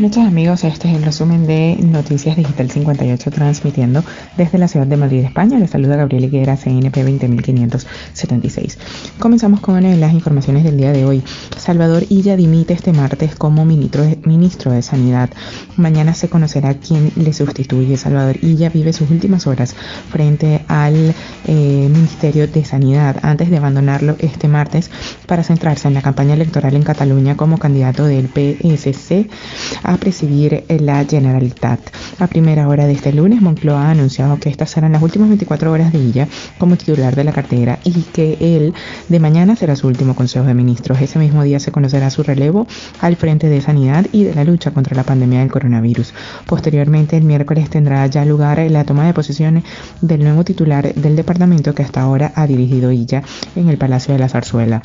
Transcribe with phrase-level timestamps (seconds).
[0.00, 4.04] buenas noches amigos, este es el resumen de Noticias Digital 58 transmitiendo
[4.36, 5.58] desde la ciudad de Madrid, España.
[5.58, 8.78] Les saluda Gabriel Higuera, CNP 20576.
[9.18, 11.24] Comenzamos con las informaciones del día de hoy.
[11.58, 15.30] Salvador Illa dimite este martes como ministro de, ministro de Sanidad.
[15.76, 17.96] Mañana se conocerá quién le sustituye.
[17.96, 19.74] Salvador Illa vive sus últimas horas
[20.10, 21.14] frente al
[21.46, 24.90] eh, Ministerio de Sanidad antes de abandonarlo este martes
[25.26, 29.28] para centrarse en la campaña electoral en Cataluña como candidato del PSC
[29.82, 31.80] a presidir la Generalitat.
[32.18, 35.72] A primera hora de este lunes, Moncloa ha anunciado que estas serán las últimas 24
[35.72, 36.28] horas de ella
[36.58, 38.74] como titular de la cartera y que él
[39.08, 41.00] de mañana será su último Consejo de Ministros.
[41.00, 42.66] Ese mismo día se conocerá su relevo
[43.00, 46.12] al frente de sanidad y de la lucha contra la pandemia del coronavirus.
[46.46, 49.64] Posteriormente, el miércoles tendrá ya lugar la toma de posiciones
[50.00, 53.22] del nuevo titular del departamento que hasta ahora ha dirigido ella
[53.56, 54.82] en el Palacio de la Zarzuela.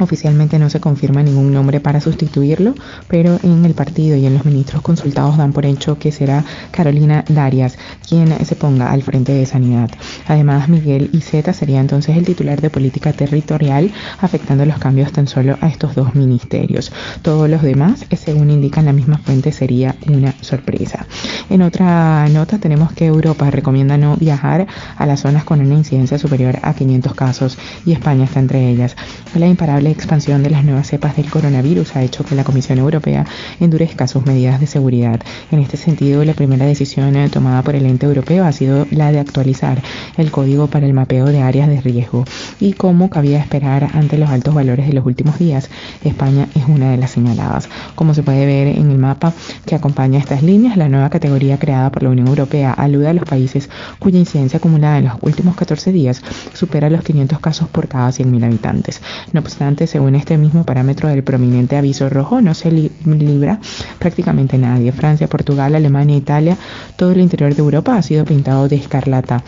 [0.00, 2.74] Oficialmente no se confirma ningún nombre para sustituirlo,
[3.08, 7.24] pero en el partido y en los ministros consultados dan por hecho que será Carolina
[7.28, 9.90] Darias quien se ponga al frente de Sanidad.
[10.26, 13.90] Además, Miguel Iceta sería entonces el titular de política territorial,
[14.20, 16.92] afectando los cambios tan solo a estos dos ministerios.
[17.22, 21.06] Todos los demás, según indican la misma fuente, sería una sorpresa.
[21.50, 26.18] En otra nota tenemos que Europa recomienda no viajar a las zonas con una incidencia
[26.18, 28.96] superior a 500 casos y España está entre ellas.
[29.34, 33.26] La imparable expansión de las nuevas cepas del coronavirus ha hecho que la Comisión Europea
[33.60, 35.20] endurezca sus medidas de seguridad.
[35.50, 39.12] En este sentido, la primera decisión eh, tomada por el ente europeo ha sido la
[39.12, 39.82] de actualizar
[40.16, 42.24] el código para el mapeo de áreas de riesgo.
[42.58, 45.68] Y como cabía esperar ante los altos valores de los últimos días,
[46.02, 47.68] España es una de las señaladas.
[47.94, 49.34] Como se puede ver en el mapa
[49.66, 53.24] que acompaña estas líneas, la nueva categoría creada por la Unión Europea alude a los
[53.24, 53.68] países
[53.98, 56.22] cuya incidencia acumulada en los últimos 14 días
[56.54, 59.02] supera los 500 casos por cada 100.000 habitantes.
[59.32, 63.60] No obstante, según este mismo parámetro del prominente aviso rojo, no se libra
[63.98, 64.92] prácticamente nadie.
[64.92, 66.56] Francia, Portugal, Alemania, Italia,
[66.96, 69.42] todo el interior de Europa ha sido pintado de escarlata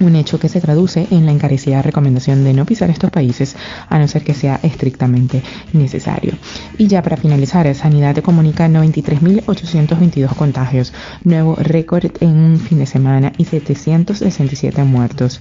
[0.00, 3.56] un hecho que se traduce en la encarecida recomendación de no pisar estos países
[3.88, 5.42] a no ser que sea estrictamente
[5.72, 6.32] necesario.
[6.78, 10.92] Y ya para finalizar, Sanidad comunica 93.822 contagios,
[11.24, 15.40] nuevo récord en un fin de semana y 767 muertos.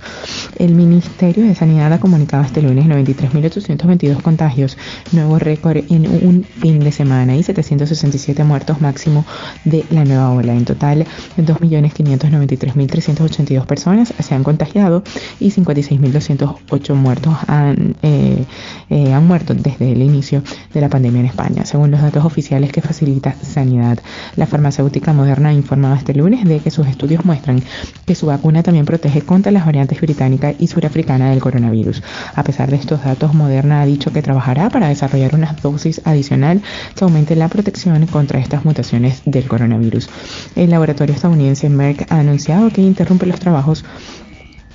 [0.58, 4.78] El Ministerio de Sanidad ha comunicado este lunes 93.822 contagios,
[5.12, 9.26] nuevo récord en un fin de semana y 767 muertos máximo
[9.66, 10.54] de la nueva ola.
[10.54, 11.06] En total,
[11.38, 15.04] 2.593.382 personas se han contagiado
[15.42, 18.46] y 56.208 muertos han, eh,
[18.90, 20.42] eh, han muerto desde el inicio
[20.74, 21.66] de la pandemia en España.
[21.66, 24.00] Según los datos oficiales que facilita Sanidad,
[24.38, 27.62] la farmacéutica Moderna ha informado este lunes de que sus estudios muestran
[28.06, 32.02] que su vacuna también protege contra las variantes británica y surafricana del coronavirus.
[32.36, 36.62] A pesar de estos datos, Moderna ha dicho que trabajará para desarrollar una dosis adicional
[36.96, 40.10] que aumente la protección contra estas mutaciones del coronavirus.
[40.56, 43.84] El laboratorio estadounidense Merck ha anunciado que interrumpe los trabajos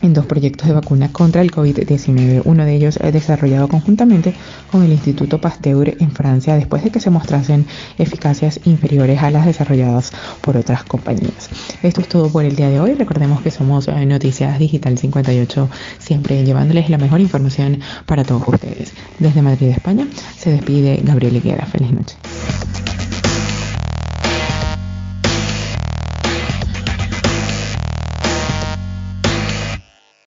[0.02, 2.42] en dos proyectos de vacuna contra el COVID-19.
[2.44, 4.34] Uno de ellos es desarrollado conjuntamente
[4.70, 7.66] con el Instituto Pasteur en Francia después de que se mostrasen
[7.98, 11.50] eficacias inferiores a las desarrolladas por otras compañías.
[11.82, 12.94] Esto es todo por el día de hoy.
[12.94, 15.68] Recordemos que somos eh, Noticias Digital 58,
[15.98, 18.92] siempre llevándoles la mejor información para todos ustedes.
[19.18, 20.06] Desde Madrid, España,
[20.36, 21.66] se despide Gabriel Higuera.
[21.66, 22.16] Feliz noche.